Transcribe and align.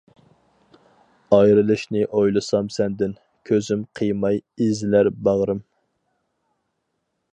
ئايرىلىشنى 1.35 2.01
ئويلىسام 2.21 2.71
سەندىن، 2.77 3.13
كۆزۈم 3.51 3.83
قىيماي 4.01 4.41
ئېزىلەر 4.41 5.11
باغرىم. 5.29 5.65